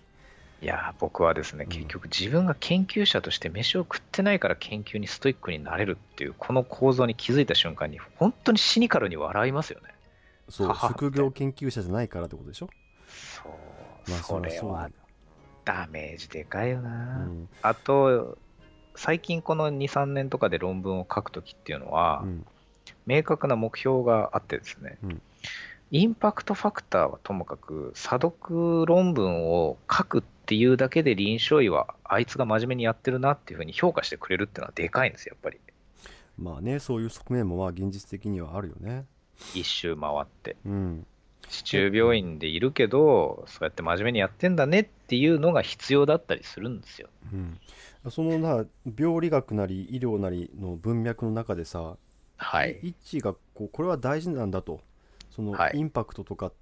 [0.63, 1.71] いやー、僕はですね、うん。
[1.71, 9.89] 結局自分が研究者として飯を食ってないから研究にストイックになれるっていう、この構造に気づいた瞬間に、本当にシニカルに笑いますよね。
[10.49, 12.69] そう職業研究者じゃないからってことでしょ？
[13.09, 14.91] そう、まあそれは
[15.65, 16.91] ダメージでかいよな。
[16.91, 17.49] うん。
[17.63, 18.37] あと、
[18.97, 22.47] 最近この2、3年とかで論文を書くときっていうのは、うん。
[23.07, 25.23] 明確な目標があってですね、うん。
[25.93, 35.61] インパクトファクターはともかく、査読論文を書くっていうだけで臨床医は、あいつが真面目にやってるなっていうふうに評価してくれるっていうのはでかいんですよ、やっぱり。
[36.37, 39.05] まあねそういう側面もまあ現実的にはあるよね
[39.55, 40.57] 一周回って。
[40.67, 41.07] うん
[41.49, 47.09] 市中病院でいるけど、そうやって真面目にやってんだねっていうのが必要だったりするんですよ。
[47.33, 47.61] うん
[48.11, 48.65] そのな
[48.99, 51.97] 病理学なり医療なりの文脈の中でさ
[52.37, 52.81] はい。
[52.83, 54.81] 一致がこうこれは大事なんだと
[55.31, 56.53] そのはいインパクトとかっ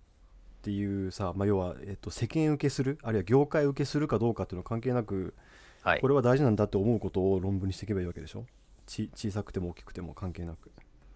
[0.63, 5.35] ていうさ、まあ、要は、えっと、世間受けするあるいは業界受けするかどうかっていうのは関係なく
[5.83, 6.09] はいこ。
[6.09, 8.45] れは大事なんだって思うことを論文にしていけばいいわけでしょ？
[8.87, 10.71] ち小さくても大きくても関係なく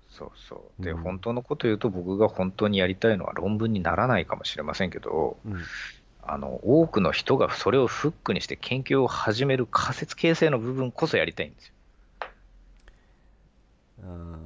[0.09, 0.83] そうそう。
[0.83, 5.57] で、うん本当のこと言うと、僕が本当にやりたいのは論文にならないかもしれませんけど、うん
[6.22, 11.72] あの、多くの人がそれをフックにして研究を始める仮説形成の部分こそやりたいんですよ。
[14.05, 14.37] あ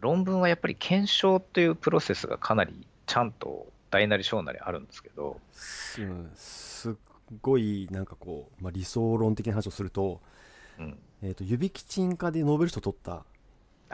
[0.00, 5.38] 論文はやっぱり検証というプロセスがかなりちゃんと大なり小なりあるんですけど、
[5.98, 6.94] うんすっ
[7.42, 10.20] ごいなんかこう、まあ、理想論的な話をすると,、
[10.78, 10.98] うん。
[11.22, 13.24] えー、と指キチン化でノーベル賞取った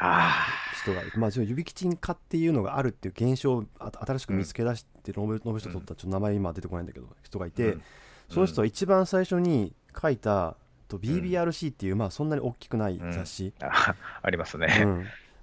[0.00, 0.46] あ
[0.80, 7.52] 人がまあ、指キチン化っていうのがあるっていう現象をあ新しく見つけ出してノーベルノーベル賞取ったちょっと名前今出てこないんだけど人がいあ。
[7.52, 7.82] て、うん。
[8.30, 10.56] その人は一番最初に書いた
[10.87, 14.82] と BBRC っていう、まあそんなに大きくない雑誌、あありますね。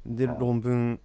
[0.06, 0.16] うん。
[0.16, 1.00] でうん論文え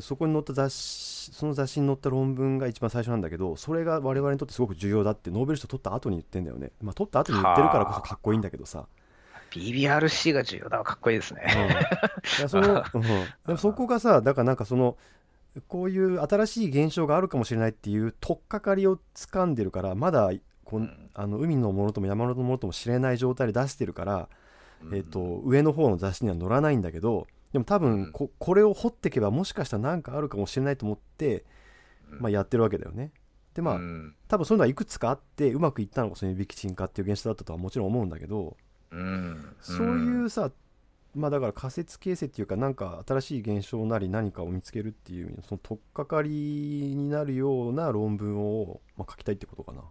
[0.00, 6.72] そこに載った雑誌その雑誌に載った論文が一番最初なんだけどそれが我々にとってすごく重要だってノーベル賞取った後に言ってんだよね。
[6.80, 8.86] まあ取った後に言ってるからこそかっこいいんだけどさ、
[9.52, 11.42] BBRC が重要だわ、かっこいいですね。
[12.42, 12.82] うん、その、
[13.46, 14.96] うん、そこがさだからなんかその
[15.68, 20.32] こういう新しい現象があるかもしれないっていう取っかかりを掴んでるからまだ
[20.64, 20.90] こん。
[21.14, 24.28] あの海のものとも山のものとも知れない状態で出してるから、
[24.82, 24.94] うん。
[24.94, 31.44] えー、と上の方の雑誌には載らないんだけどでも多分ここれを掘っていけばもしかしたら何かあるかもしれないと思って、
[32.08, 33.12] まあ、やってるわけだよね。
[33.54, 34.14] でまあ、うん。
[34.28, 38.56] 多分そういうのはいくつかあってうまくいったのがその指キチン化っていう現象だったとはもちろん思うんだけど、
[38.90, 39.54] うん。
[39.60, 40.50] そういうさ
[41.14, 49.82] まあだから仮説形成っていうかなんか新しい現象なり何かを見つけるっていうその取っかかりになるような論文を、まあ、書きたいってことかな。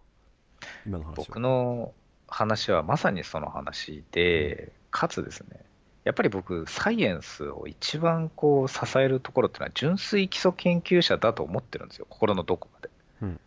[0.84, 1.14] 今の話は。
[1.28, 1.94] 僕の
[2.26, 5.64] 話はまさにその話で、かつですね、
[6.04, 12.90] やっぱり僕、サイエンスを一番こう支えるところっていうのは、純粋基礎研究者だと思ってるんですよ、心のどこかで。
[13.22, 13.40] うん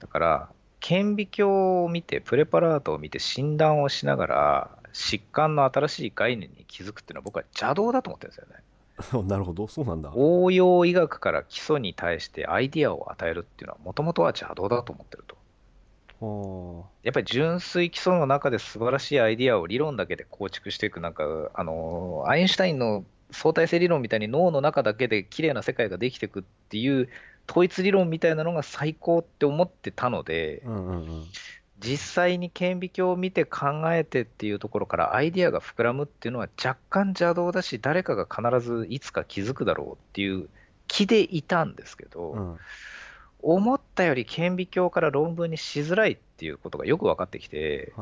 [0.00, 0.48] だから、
[0.80, 9.26] 顕微鏡を見て、プレパラートを見て、診断をしながら、疾患の新しい概念に気づくっていうのは、僕は邪道だと思ってるんですよね。
[9.28, 10.12] なるほどそうなんだ。
[10.14, 15.36] 応用医学から基礎に対してアイディアを与えるっていうのは、もともとは邪道だと思ってると。
[16.20, 21.24] はやっぱり純粋基礎の中で素晴らしいアイディアを理論だけで構築していく、なんか、
[21.54, 27.08] あの、アインシュタインの相対性理論みたいに脳の中だけで綺麗な世界ができていくっていう
[27.48, 31.24] 統一理論みたいなのが最高って思ってたのであ、うんうんうん。
[31.80, 40.48] 実際に顕微鏡を見て考えてっていうところからアイディアが膨らむっていうのは若干邪道だし、誰かが必ずいつか気づくだろうっていう
[40.86, 42.58] 気でいたんですけど、うん
[43.44, 47.92] 思ったより顕微鏡から論文にしづらいっていうことがよく分かってきて、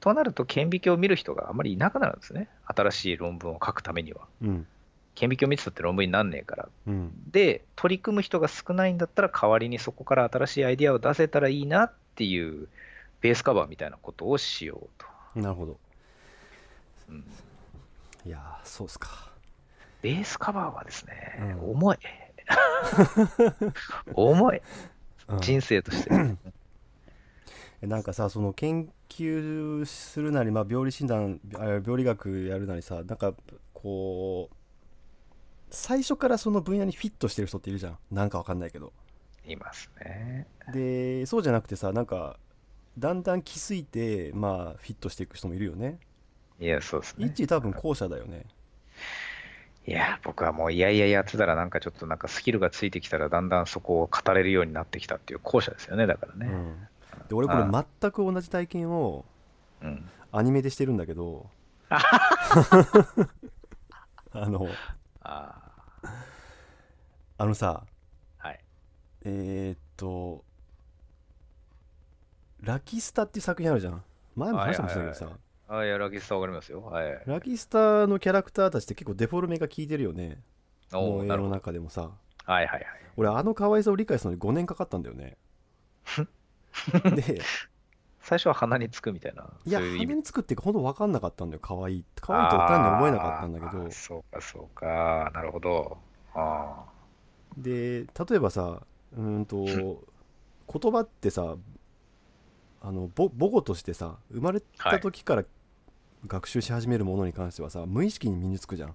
[0.00, 2.48] となると顕微鏡を見る人があまりいなくなるんですね。
[2.66, 4.22] 新しい論文を書くためには。
[4.42, 4.66] うん
[5.14, 6.68] 顕微鏡見てたって論文になんねえから。
[6.86, 12.68] うんで、取り組む人が少ないんだったら代わりにそこから新しいアイディアを出せたらいいなっていう
[13.22, 15.40] ベースカバーみたいなことをしようと。
[15.40, 15.78] なるほど
[17.08, 17.24] うん
[18.26, 19.30] いやーそうっすか
[20.02, 21.98] ベースカバーはですね、うん重い。
[24.14, 24.56] 重い。
[25.28, 26.10] うん人生として。
[27.82, 33.34] なんかさその研究するなり、まあ、病理診断あ病理学やるなりさなんか
[33.74, 34.56] こう
[35.70, 38.92] 最初からその分野にフィットしてる人っているじゃんなんかわかんないけど
[39.46, 40.46] いますね。
[40.72, 42.38] でそうじゃなくてさなんか
[42.98, 45.98] だんだん気づいてまあフィットしていく人もいるよね
[46.58, 47.26] いや、そうですね。
[47.26, 48.46] 一致多分後者だよね
[49.86, 56.46] いや、僕はもういやいややってたらなんかちょっとなんかスキルがついてきたらだんだんそこを語れるようになってきたっていう後者ですよね、だからね。
[56.52, 56.88] うん
[57.28, 59.24] で俺これあ全く同じ体験を
[59.82, 60.08] うん。
[60.32, 61.48] アニメでしてるんだけど
[61.88, 61.98] あ
[64.32, 64.68] の
[65.22, 65.72] あ
[67.38, 67.84] あのさ
[68.42, 68.60] あ、はい。
[69.24, 70.44] えー、っと
[72.60, 76.80] 「ラキスタ」っていう作品あるじゃん前も話したかもしれないけどさ、あいや、ラキスタわかりますよ。
[76.82, 77.22] はい。
[77.26, 80.40] ラキスタのキャラクターたちって結構デフォルメが効いてるよね
[80.92, 81.54] お萌えのーなるほど。
[81.54, 82.14] 中でもさはい
[82.46, 82.84] はいはい。
[83.16, 85.36] 俺あの可愛さを理解するのに5年かかったんだよね
[87.16, 87.40] で
[88.20, 89.48] 最初は鼻につくみたいな。
[89.64, 95.30] いやそういう鼻につくっていうかほんと分かんなかったんだよ可愛い可愛いと単に思えなかったんだけどそうかそうか。
[95.34, 95.98] なるほど。
[96.34, 96.84] あ
[97.56, 98.82] で例えばさ
[99.16, 99.64] うーんと
[100.80, 101.56] 言葉ってさ
[102.82, 105.44] あの母母語としてさ生まれた時から
[106.26, 108.94] 学習し始めるものに関してはさ、無意識に身につくじゃん。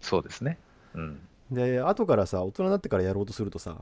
[0.00, 0.58] そうですね。
[0.94, 1.20] うん。
[1.50, 3.76] で後からさ大人になってからやろうとするとさ、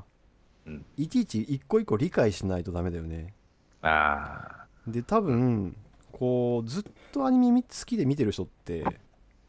[0.67, 0.85] うん。
[0.97, 3.35] いちいち一個一個理解しないとダメだよね。
[3.83, 5.77] あで多分
[6.13, 8.85] こうずっとアニメみ好きで見てる人って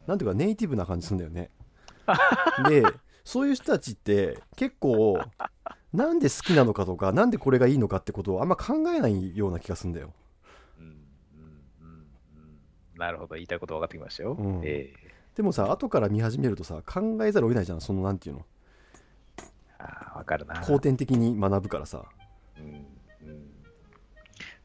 [0.06, 1.50] なんていうかネイティブな感じするんだよね。
[2.68, 2.84] で
[3.24, 5.20] そういう人たちって結構
[5.92, 10.94] なんで好きなのかとかなんでこれがいいのかってことをあんま考えないような気がするんだよーうんうん
[11.80, 12.02] うんうん
[12.98, 13.36] なるほど。
[13.36, 14.32] 言いたいこと分かってきましたよ。
[14.38, 14.92] うんえ
[15.36, 18.44] でもさ後から見始めるとさ考えざるを得ないじゃんそのなんていうのー、
[19.78, 20.60] ああ、分かるな。
[20.60, 22.04] 後天的に学ぶからさ
[22.58, 23.48] うんうん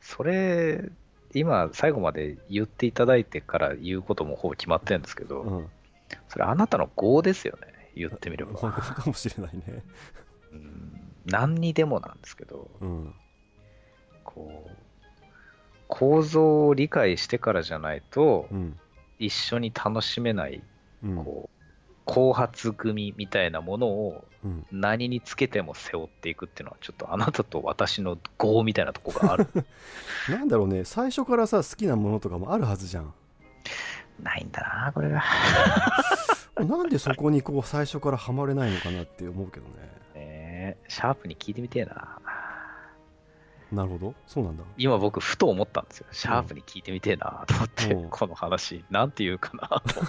[0.02, 0.89] それ、
[1.34, 5.67] 今、最後まで言っていただいてから言うこともほぼ決まってるんですけど、うん
[6.28, 7.91] それあなたの業ですよね。
[7.96, 8.54] 言ってみれば。
[8.54, 9.84] かもしれないね
[10.52, 13.13] うん何にでもなんですけど、うん
[14.24, 14.72] こう、
[15.88, 18.80] 構造を理解してからじゃないとう、ん
[19.19, 20.62] 一緒に楽しめない、
[21.04, 21.65] うんこう、
[22.06, 29.48] 後発組みたいなものをうん何につけても背負っていくっていうのは、ちょっとあなたと私の業みたいなとこがある。
[30.30, 33.13] なんだろうね最初からさ好きなものとかもあるはずじゃん
[34.22, 35.24] ないんだな、これが。
[36.60, 39.74] なんでそこにこう最初からハマれないのかなって思うけどね
[40.13, 42.19] ねえシャープに聞いてみてえな。
[43.73, 44.13] なるほど。
[44.27, 44.63] そうなんだ。
[44.77, 46.07] 今僕、ふと思ったんですよ。
[46.12, 48.09] シャープに聞いてみてえなと思って、うん。
[48.09, 49.81] この話、なんて言うかな。
[49.81, 50.01] と。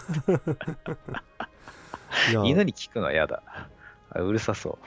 [2.31, 2.45] いや。
[2.45, 3.43] 犬に聞くのは嫌だ。
[4.11, 4.79] あうるさそ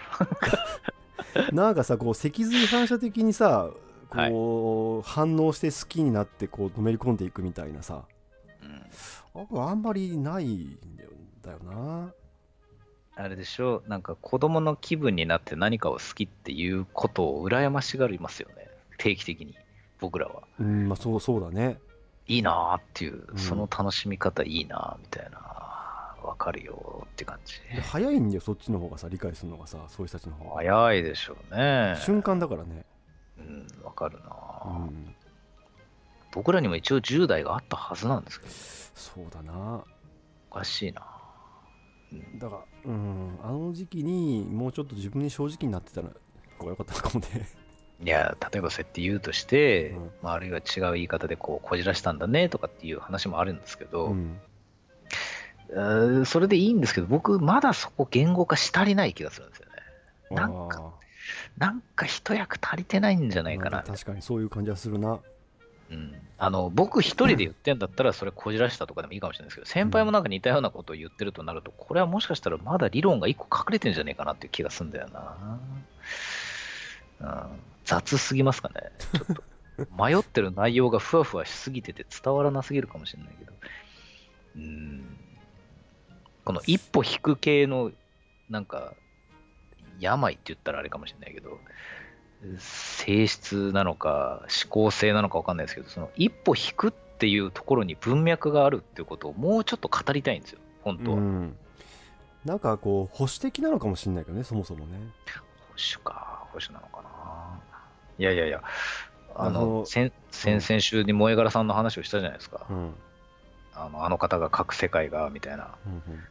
[1.51, 3.69] なんかさこう脊髄反射的にさ
[4.09, 8.05] こう、反応して好きになってこうのめり込んでいくみたいなさ。
[8.61, 8.65] う。
[8.65, 9.59] うん。
[9.59, 10.77] ああんまりないん
[11.41, 12.13] だよな。
[13.19, 18.66] あれでしょ、なんか子供の気分になって何かを好きっていうことを羨ましがりますよね。
[18.97, 19.55] 定期的に、
[19.99, 20.43] 僕らは。
[20.59, 21.79] うんまあそうそうだね。
[22.27, 23.37] いいなーっていう、うん。
[23.37, 25.37] その楽しみ方いいなーみたいな、
[26.23, 27.59] わかるよーって感じ。
[27.75, 30.55] で早いんだよそっちの方がさ理解するのがさそういう人たちの方が。
[30.55, 31.95] 早いでしょうね。
[31.99, 32.85] 瞬間だからね。
[33.37, 35.15] うん、わかるなうー、ん。
[36.33, 38.51] 僕らにも一応10代があったはずなんですけど、
[38.95, 39.83] そうだな。
[40.51, 41.01] おかしいな。
[42.37, 46.07] だからうんあの時期にもうちょっと自分に正直になってたら
[46.57, 47.47] 方が良かったのかもね
[48.03, 54.39] いや、例えばそうやって言うとして、うんまあ、あるいは違う言い方でこうこじらしたんだねとかっていう話もあるんですけど、うん
[55.69, 59.73] えーそれでいいんですけど、僕、まだそこ言語化し足りない気がするんですよね。
[60.35, 61.07] なんかあ
[61.57, 63.83] なんか一役足りてないんじゃないーかな。
[63.83, 65.19] 確かにそういう感じはするな
[65.89, 75.59] うん、あの僕一人で言ってんだったら、それこじらしたとかでもいいかもしれないですけど、先輩もなんか似たようなことを言ってるとなると、これはもしかしたらまだ理論が一個隠れてんじゃねえかなっていう気がするんだよな。
[77.21, 78.91] うん、雑すぎますかね。
[79.13, 79.43] ちょっと。
[79.95, 83.53] 迷ってる内容がふわふわしすぎてて伝わらなすぎるかもしれないけど。
[84.57, 85.17] うん、
[86.43, 87.91] この一歩引く系の、
[88.49, 88.93] なんか、
[89.99, 91.59] 病って言ったらあれかもしれないけど、
[92.59, 100.59] 性質なのか思考性なのか分かんないですけどその一歩引くっていうところに文脈があるっていうことをもうちょっと語りたいんですよ。
[100.83, 101.55] 本当は、保うん。
[102.45, 104.97] なんかこう保守的なのかもしれないけどねそもそもね。
[105.75, 106.45] 守か。
[106.51, 107.76] 保守なのかな
[108.17, 108.61] いやいやいや。
[109.35, 112.93] ああのの先先々週に萌え柄さんの話をしたじゃないですか、うん。
[113.73, 115.75] あのあの方が書く世界がみたいな。
[115.85, 116.23] うんうん。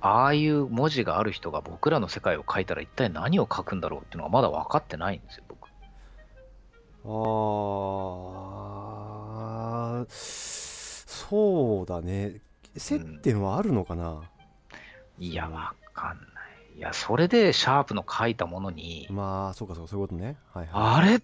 [0.00, 5.68] ああいう文字がある人が僕らの世界を書いたら一体何を書くんだろうっていうのがまだ分かってないんですよ僕。
[7.06, 12.40] あーそうだね。
[12.76, 14.20] 接点はあるのかな、
[15.18, 16.24] いや分かんな
[16.74, 16.78] い。
[16.78, 20.36] いやそれでシャープの書いたものに、まあそうかそうかそういうことね。
[20.52, 21.06] はいはい。
[21.06, 21.22] あれ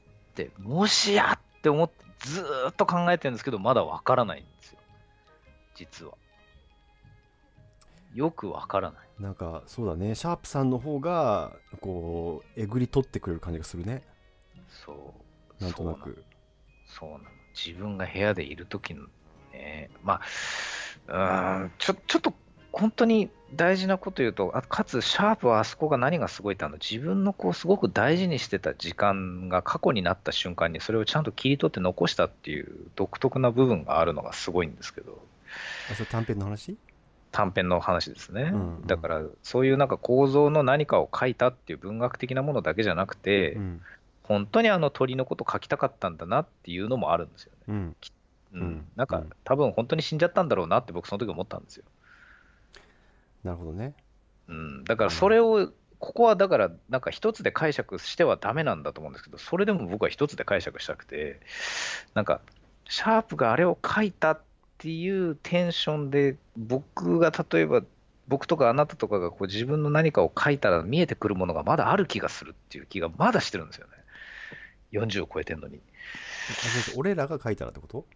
[0.58, 4.78] もしやって思って、ずーっと考えてるんですけど、まだわからないんですよ。
[5.74, 6.12] 実は。
[8.14, 9.22] よくわからない。
[9.22, 14.02] なんかそうだねシャープさんの方がこうえぐり取ってくれる感じがするね
[14.68, 15.14] そ
[15.60, 15.62] う。
[15.62, 16.24] なんとなく
[16.86, 17.24] そうなの。
[17.54, 19.06] 自分が部屋でいるときの
[19.52, 20.20] ね、ま
[21.08, 22.32] あ、うーん、ちょ、ちょっと、
[22.72, 35.18] 本当に大事なこと言うと、あかつ、シャープはあそこが何がすごいって、あの、自分のこう、すごく大事にしてた時間が過去になった瞬間に、それをちゃんと切り取って残したっていう独特な部分があるのがすごいんですけど、
[35.90, 36.76] あそれ短編の話？
[37.32, 38.50] 短編の話ですね。
[38.52, 38.86] うんうん。
[38.86, 43.80] だから、そういうなんか構造の何かを書いたっていう文学的なものだけじゃなくて、うん
[44.22, 47.58] 本当にあの鳥のこと書きたかったんだなっていうのもあるんですよね。
[47.66, 47.96] うん。
[48.52, 48.60] うん。
[48.60, 48.84] うん。
[48.94, 49.30] なんか、うん。
[49.42, 51.84] 多分本当に死んじゃったんだろうなって僕その時思ったんですよ。
[53.44, 53.94] なるほどね
[54.48, 61.40] うん、だからそれを、ここはだからなんか一つで解釈してはダメなんだと思うんですけど、それでも僕は一つで解釈したくて、
[62.14, 62.40] なんか、
[62.88, 64.40] シャープがあれを書いたっ
[64.78, 67.82] ていうテンションで、僕が例えば、
[68.28, 73.92] 僕とかあなたとかがこう自分の何かを書いたら見えてくるものがまだある気がするっていう気がまだしてるんですよね。
[74.92, 75.80] 40を超えてんのに。
[76.96, 78.06] 俺らが書いたらってこと？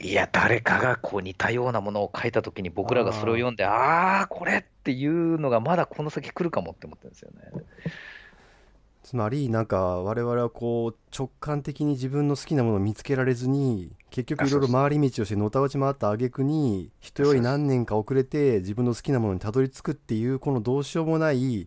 [0.00, 7.64] いや、誰かがこう似たようなものを書いたときに、僕らがそれを読んで、ああー、これっていうのがまだこの先来るかもって思ってるんですよね。
[9.02, 21.66] つまりなんか我々はこう直感的に自分の好きなものを見つけられずに結局いろいろ回り道をしてのたうち回った挙句に人より何年か遅れて自分の好きなものにたどり着くっていうこのどうしようもない。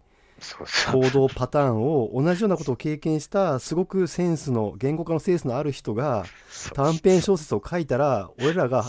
[0.91, 6.25] 行動パターンを同じようなことを経験したすごくセンスの言語化のセンスのある人が
[6.73, 8.85] 短編小説を書いたら俺らが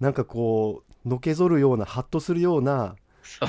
[0.00, 2.96] なんかこうのけぞるようなハッとするような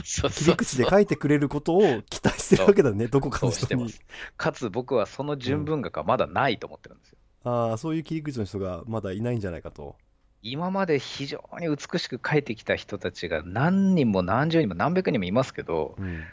[0.04, 3.82] 切り口で書いてくれることを期待してるわけだねどこかの人に。
[3.82, 4.34] そうしてます。
[4.38, 7.18] かつ僕はその純文学はまだないと思ってるんですよ。
[7.44, 9.96] ああそういう切り口の人がまだいないんじゃないかと。
[10.42, 16.24] 今まで非常に美しく書いてきた人たちが何人も何十人も何百人もいますけど、うん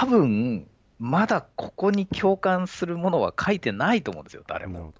[0.00, 0.66] 多分
[0.98, 4.94] まだここに共感するものは書いてないと思うんですよ、誰も。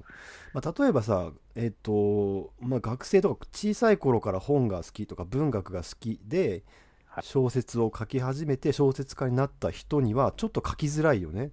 [0.53, 6.65] まあ、例えばさえっ、と、まあ、学生とか小さい頃から本が好きとか文学が好きで
[7.07, 7.25] はい。
[7.25, 11.51] 小説を書き始めて小説家になった人にはちょっと書きづらいよね。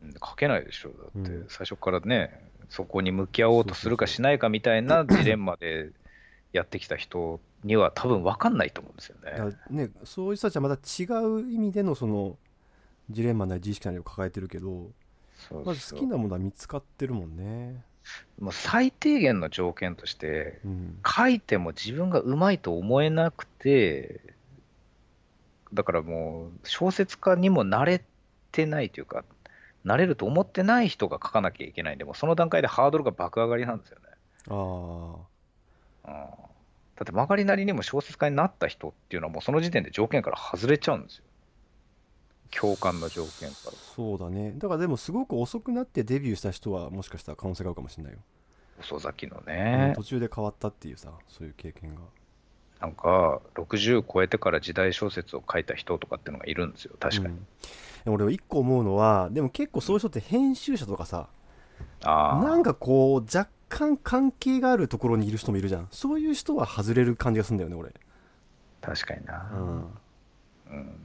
[0.00, 1.46] うん書けないでしょ、だってうん。
[1.48, 5.90] 最初からね、そこに向き合おうとするかしないかみたいなジレンマで
[6.52, 9.16] やってきた人には多分分かんないと思うんですよ
[9.70, 9.86] ね。
[9.86, 12.38] ねそういう人たちはまた違う意味でのその
[13.10, 14.90] ジレンマなり自意識なりを抱えてるけど
[15.64, 17.82] まず好きなものは見つかってるもんね。
[18.38, 20.98] もう最低限の条件として、うん。
[21.06, 24.20] 書いても自分がうまいと思えなくて、
[25.72, 28.02] だからもう小説家にもなれ
[28.52, 29.24] てないというか、
[29.84, 31.96] なれると思ってない人が書かなきゃいけない。
[31.96, 34.04] んで、もうその段階でハードルが爆上がりなんですよね。
[34.48, 35.16] あ
[36.04, 36.44] あうん。
[36.96, 41.24] だって曲がりなりにも小説家になった人っていうのはもうその時点で条件から外れちゃうんですよ。
[42.50, 43.72] 共感の条件から。
[43.72, 48.18] そうだねだからでもすごく遅くなってデビューした人はもしかしたら可能性があるかもしれないよ、
[48.80, 49.92] 遅咲きのうんね。
[49.96, 52.00] 途中で変わったっていうさそういう経験が
[52.80, 56.94] なんか、60超えてから時代小説を書いた人とかっていうのがいるんですよ。
[57.00, 57.28] 確かに。
[57.28, 57.46] うん
[58.06, 61.28] 俺一個思うのはでも結構そういう人って編集者とかさ
[62.02, 62.44] ああ。
[62.44, 67.92] なんかこう若干関係があるところにいる人もいるじゃんそういう人は外れる感じがするんだよね俺、
[68.82, 69.50] 確かにな。
[69.54, 69.90] うん、
[70.70, 70.96] うん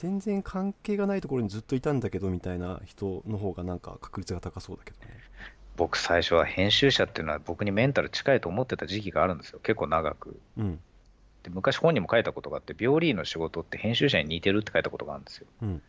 [0.00, 5.06] 全然関係がないところにずっといたんだけどみたいな人の方がなんか確率が高そうだけどね
[5.76, 9.60] 僕最初は編集者っていうのは僕にメンタル近いと思ってた時期があるんですよ。
[9.62, 10.40] 結構長く。
[10.56, 10.80] うん
[11.42, 15.46] で昔本にも書いたことがあって、病理の仕事って編集者に似てるって書いたことがあるんですよ。
[15.62, 15.82] うん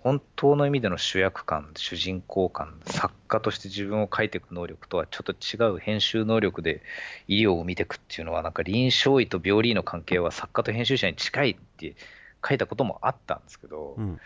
[0.00, 6.82] 本当の意味での主役感、主人公感、作家として自分を書いていく能力とはちょっと違う編集能力で
[7.26, 11.96] 医療を見ていくっていうのは、なんか臨床医と病理医の関係は作家と編集者に近いって
[12.46, 14.20] 書いたこともあったんですけど、うん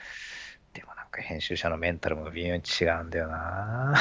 [0.75, 3.93] でもなんか編集者のメンタルも微妙に違うんだよな。
[3.93, 3.95] なん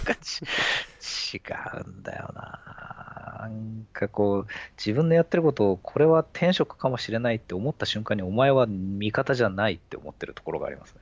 [0.00, 0.40] かち
[1.36, 1.40] 違
[1.84, 3.38] うんだよな。
[3.42, 11.00] なんかこう、自分のやってることを、これは転職かもしれないって思った瞬間に、お前は味方じゃないって思ってるところがありますね。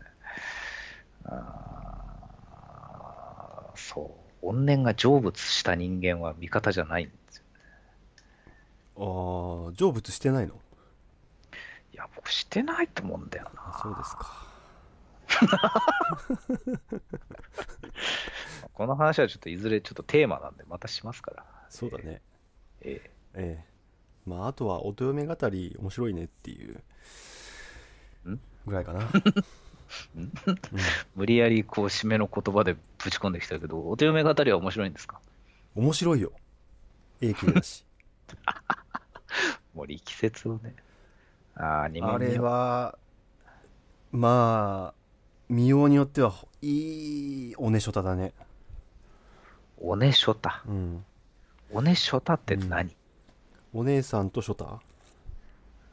[1.27, 4.47] あーそう。
[4.47, 7.45] 怨念が成仏した人間は味方じゃないんですよ。
[8.97, 10.55] ああ成仏してないの？
[10.55, 10.57] い
[12.01, 13.61] や、僕してないと思うんだよな。
[13.67, 14.47] あそうですか。
[18.73, 21.45] この話はちょっといずれちょっとテーマなんで、またしますから。
[21.69, 22.21] そうだね。
[22.83, 23.11] ええ。
[23.35, 23.71] ええ。
[24.27, 26.83] まああとは音嫁語り面白いねっていう。
[28.31, 28.41] ん？
[28.67, 29.09] ぐらいかな、
[30.17, 30.33] うん？
[31.15, 32.81] 無理やりこう締めの言葉でぶ
[33.11, 35.21] ち込んできたけど、お手嫁語りは面白いんですか？
[35.75, 36.33] 面白いよ。
[37.21, 37.85] 絵綺麗だし。
[39.75, 40.75] もう力説をね。
[41.63, 41.89] ああ、
[42.19, 42.99] れは
[44.13, 44.95] まあ
[45.49, 46.33] 見ようによっては
[46.63, 48.33] いいおねしょただね。
[49.79, 50.63] おねしょた？
[50.67, 51.05] うん。
[51.73, 52.97] おねしょたって何、
[53.73, 54.81] お姉さんとショタ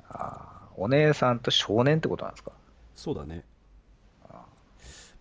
[0.10, 2.52] あーお姉さんと少年ってことなんですか？
[2.96, 3.44] そうだね。
[4.30, 4.46] ま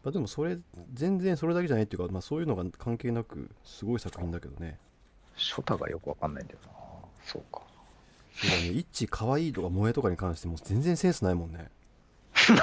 [0.06, 0.58] あでもそれ
[0.94, 4.78] 全然それだけじゃないっていうか、まあ、そういうのが関係なくすごい作品だけどね。
[5.36, 6.70] ショタがよくわかんないんだよな。
[7.24, 7.62] そうか。
[8.36, 11.70] そうだねイッチ可愛いとか萌えとかに関しても全然センスないもんね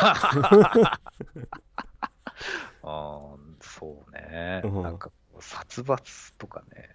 [2.84, 4.62] ああ、そうね。
[4.64, 5.10] うんなんか
[5.40, 6.90] 殺伐とかね、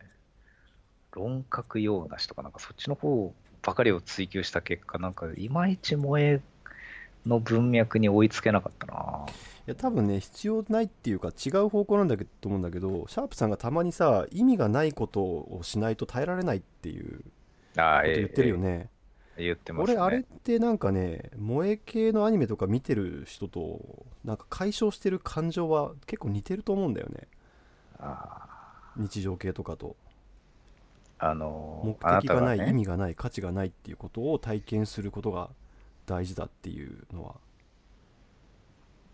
[1.13, 6.41] 論客用なしとか、なんかそっちの方ばかりを追求した結果、なんかいまいち萌え
[7.27, 9.27] の文脈に追いつけなかったな。
[9.67, 17.25] いや多分ね必要ないっていうか違う方向なんだけどと思うんだけどシャープさんがたまにさ意味がないことをしないと耐えられないっていうこ
[17.79, 18.91] ああ、と言ってるよね、
[19.37, 19.95] ええ言ってますね。
[19.95, 27.29] 俺あれってなんかね萌え系のアニメとか見てる人となんか解消してる感情は結構似てると思うんだよね。
[28.01, 28.47] あ
[28.97, 29.97] 日常系とかと。
[31.21, 32.71] あの目あな的がない、ね。
[32.71, 35.51] 意味がない価値がないっていうことを体験することが
[36.07, 37.35] 大事だっていうのは。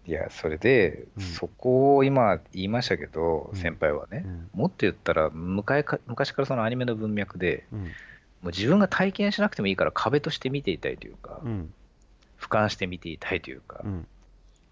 [0.07, 1.23] いや、それで、うん。
[1.23, 3.59] そこを今言いましたけど、うん。
[3.59, 4.51] 先輩はね、うん。
[4.53, 7.91] もっと言ったら昔か、昔からそのアニメの文脈で、うん
[8.45, 11.73] もう自分が体験しなくてもいいから壁として見ていたいというか、うん。
[12.39, 14.07] 俯瞰して見ていたいというか、うん。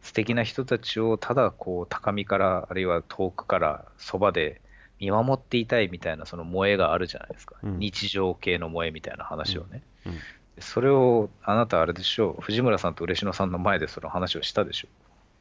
[0.03, 4.61] 素敵な人たちをただこう高みから、あるいは遠くからそばで
[5.01, 7.79] 見守っていたいみたいなその萌えがあるじゃないですか、うん。
[7.79, 9.83] 日常系の萌えみたいな話をね。
[10.05, 10.19] うん。
[10.59, 14.89] それをあなたあれでしょう、藤村さんと嬉野さんの前でその話をしたでしょ、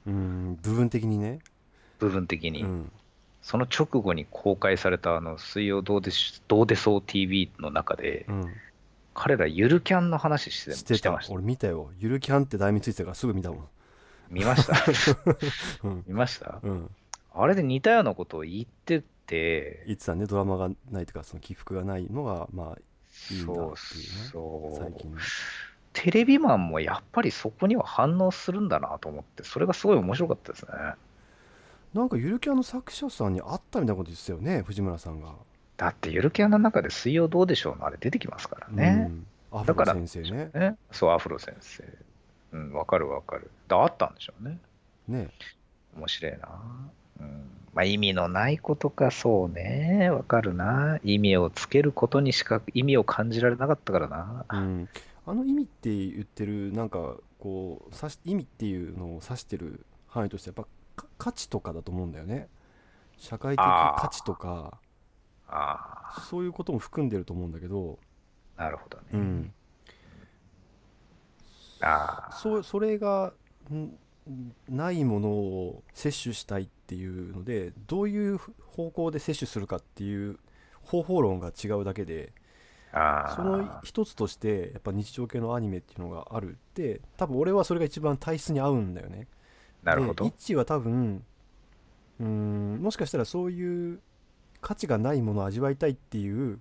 [0.07, 1.39] うん部分的にね。
[1.99, 2.63] 部分的に。
[2.63, 2.91] うん
[3.41, 8.53] その直後に公開されたあの水曜どうでしどうでそう TV の中で、うん。
[9.13, 11.33] 彼らゆるキャンの話してしてました？
[11.33, 11.91] 俺見たよ。
[11.99, 13.67] ゆるキャンって題名ついてたからすぐ見たもん。
[14.29, 14.73] 見ました？
[15.83, 16.03] うん。
[16.07, 16.59] 見ました？
[16.63, 16.89] うん。
[17.33, 20.25] あれで似たようなことを言ってて、言ってたね。
[20.27, 22.77] ドラマがないというかその起伏がないのがまあ
[23.33, 24.29] いいんだそうっていうね。
[24.31, 25.11] そう最近。
[25.13, 25.21] ね
[25.93, 30.71] テレビマンもやっぱりそこには反応するんだなと思って、それがすごい面白かったですね。
[31.93, 35.33] なんかゆるキャンの作者さんに会ったみたいなこと言ってたよね藤村さんが
[35.77, 39.07] だってゆるキャンの中で水曜どうでしょうのあれ出てきますからね。
[39.09, 41.83] うんアフロだから先生ねねそう、アフロ先生。
[42.53, 43.51] うん、わかるわかる。
[43.67, 44.57] だあったんでしょうね。
[45.07, 45.29] ね
[45.97, 46.47] 面白いな。
[47.19, 47.27] うん。
[47.73, 50.09] まあ意味のないことか、そうね。
[50.09, 50.99] わかるな。
[51.03, 54.45] 意味をつけることにしか意味を感じられなかったからな。
[54.49, 54.89] うん
[55.23, 60.69] あの意味って言ってるなんかこう指し意味っていうのを指してる範囲としてやっぱか
[61.17, 62.49] 価値とかだと思うんだよね。
[63.17, 64.79] 社会的価値とか
[65.47, 67.99] あそういうことも含んでると思うんだけど、
[68.57, 69.03] あ、なるほどね。
[69.13, 69.53] うん、
[71.81, 73.33] ああ、そそれが
[73.71, 73.97] ん
[74.69, 80.39] ないものを摂取したいっていうのでどういう方向で摂取するかっていう
[80.81, 82.33] 方法論が違うだけで。
[83.35, 89.27] その一つとしてやっぱ日常系のアニメっていうのがあるって多分俺はそれが一番体質に合うんだよね
[89.83, 90.33] なるほどでイッ。
[90.37, 91.23] チは多分
[92.19, 93.99] うーんもしかしたらそういう
[94.61, 96.59] 価値がないものを味わいたいっていう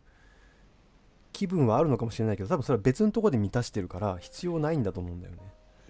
[1.32, 5.38] 気分はあるのかもしれないけど多分それは別のところで満たしてるから必要ないんだと思うんだよね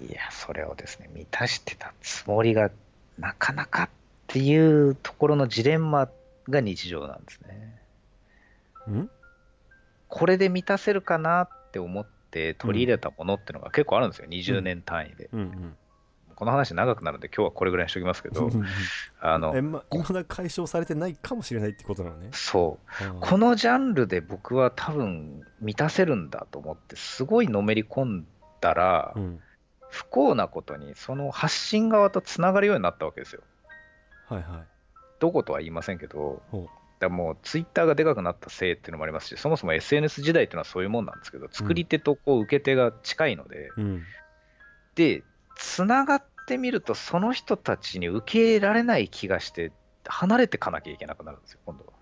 [0.08, 2.70] いや、それをですね、満たしてたつもりが、
[3.18, 3.88] なかなかっ
[4.28, 6.08] ていうところのジレンマ
[6.48, 7.82] が日常なんですね。
[8.88, 9.10] うん？
[10.08, 15.28] これで満たせるかなって思って取り入れたものっていうのが結構あるんですよ、20年単位で。
[15.34, 15.76] うんうん
[16.40, 18.50] この話長くなるんで、今日はこれぐらいにしときますけど、
[19.20, 22.30] あのえま未だ解消されてないかもしれないってことなのね。
[22.32, 28.26] そう、このジャンルで僕は多分満たせるんだと思って、すごいのめり込ん
[28.62, 29.40] だら、うん。
[29.90, 33.42] 不幸なことに、その発信側とつながるようになったわけですよ。
[34.26, 34.62] はいはい。
[35.18, 36.40] どことは言いませんけど、
[37.00, 44.02] だもうツイッターがでかくなったせいっていうのもありますし、そもそも SNS 時代っていうのはそういうもんなんですけど、作り手とこう受け手が近いので、うん。
[44.94, 45.22] で、
[45.56, 49.70] つながってみると、その人たちに受け入れられない気がして、
[50.04, 51.92] 離れてかなきゃいけなくなるんですよ、今度は。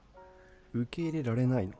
[0.73, 1.75] 受け入れられないの？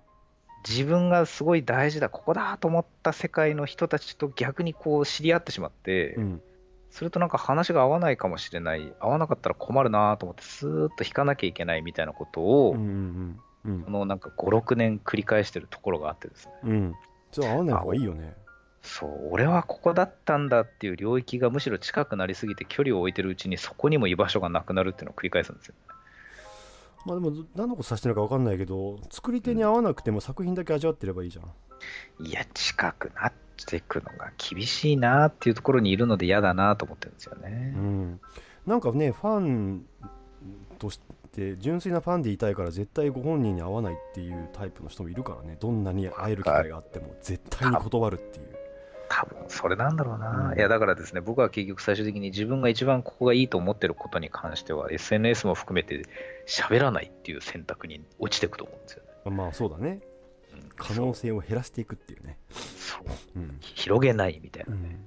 [0.69, 6.43] 自分がすごい大事だ、ここだと思った世界の人たちと逆にこう知り合ってしまって、うん。
[6.91, 12.87] それとなんか話が合わないかもしれない、合わなかったら困るなと思って、スーッと引かなきゃいけないみたいなことを、うんうん
[13.65, 16.95] うんこのなんか5、6年繰り返してるところがあってですね、うんうん。
[17.33, 18.35] じゃあ合わない方がいいよね
[18.83, 25.75] そう、俺はここだったんだっていう領域がむしろ近くなりすぎて、距離を置いてるうちに、そこにも居場所がなくなるっていうのを繰り返すんですよ。
[27.07, 33.33] まあでも何のこと指してるか分かんないけど作り手に合わなくても作品だけ味わってればいいじゃんいや、近くなっ
[33.67, 37.73] ていくのが厳しいなっていうところにいるので嫌だなと思ってるんですよね。
[37.77, 38.21] うん
[38.67, 39.87] なんかねファン
[40.79, 41.01] とし
[41.33, 48.58] て純粋なファンでいたいから絶対ご本人に合わないっていうタイプの人もいるからねどんなに会える機会があっても絶対に断るっていう
[49.09, 50.59] 多分それなんだろうな、うん。
[50.59, 56.05] いやだからですね僕は結局最終的に自分が一番ここがいいと思ってることに関しては SNS も含めて
[56.47, 60.01] 喋らないっていう選択に落ちていくと思うんですよね、まあそうだね。
[60.53, 60.69] うん。
[60.77, 62.37] 可能性を減らしていくっていうね。
[62.51, 63.03] そう。
[63.37, 65.07] うん、広げないみたいな、うん、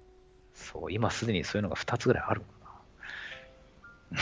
[0.54, 2.62] そう今すでにそういうのが2つぐらいあるもんな。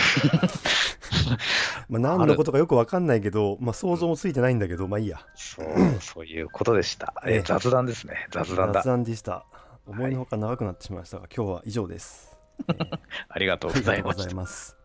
[1.90, 5.26] まあ何のことかよく分かんないけど、まあ、想像もついてないんだけどまあいいや。
[5.36, 5.66] そう
[6.02, 7.42] そういうことでした、えええ。
[7.42, 8.28] 雑談ですね。
[8.32, 8.82] 雑談だ。
[8.82, 9.46] 雑談でした
[9.90, 12.38] 思いのほか長くなってしまいましたが、今日は以上です、
[12.68, 14.79] えー ありがとうあございます